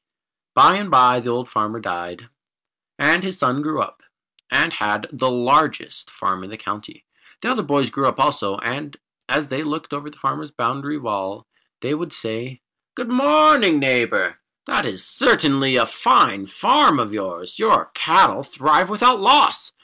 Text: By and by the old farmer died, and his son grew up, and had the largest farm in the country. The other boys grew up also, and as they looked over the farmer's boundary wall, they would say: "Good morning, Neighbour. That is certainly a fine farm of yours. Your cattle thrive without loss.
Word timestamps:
By 0.55 0.77
and 0.77 0.89
by 0.89 1.19
the 1.19 1.29
old 1.29 1.47
farmer 1.47 1.79
died, 1.79 2.27
and 2.97 3.21
his 3.23 3.37
son 3.37 3.61
grew 3.61 3.79
up, 3.83 4.01
and 4.51 4.73
had 4.73 5.05
the 5.11 5.29
largest 5.29 6.09
farm 6.09 6.43
in 6.43 6.49
the 6.49 6.57
country. 6.57 7.05
The 7.43 7.51
other 7.51 7.61
boys 7.61 7.91
grew 7.91 8.07
up 8.07 8.19
also, 8.19 8.57
and 8.57 8.97
as 9.29 9.49
they 9.49 9.61
looked 9.61 9.93
over 9.93 10.09
the 10.09 10.17
farmer's 10.17 10.49
boundary 10.49 10.97
wall, 10.97 11.45
they 11.81 11.93
would 11.93 12.13
say: 12.13 12.61
"Good 12.95 13.09
morning, 13.09 13.77
Neighbour. 13.77 14.39
That 14.65 14.87
is 14.87 15.05
certainly 15.07 15.75
a 15.75 15.85
fine 15.85 16.47
farm 16.47 16.97
of 16.97 17.13
yours. 17.13 17.59
Your 17.59 17.91
cattle 17.93 18.41
thrive 18.41 18.89
without 18.89 19.19
loss. 19.19 19.71